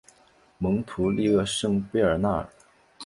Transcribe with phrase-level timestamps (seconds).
[0.57, 2.49] 蒙图利厄圣贝尔纳尔。